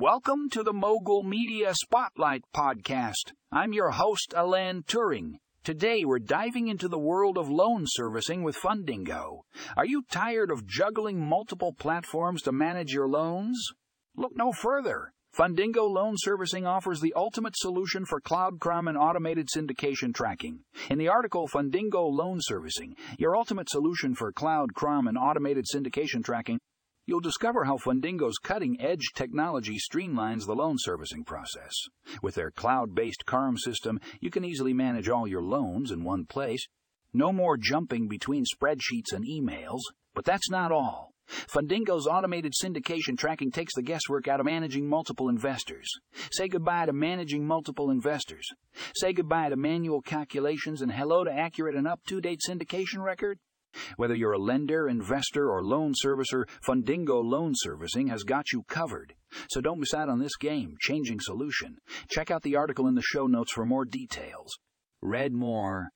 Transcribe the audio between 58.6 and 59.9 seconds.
covered. So don't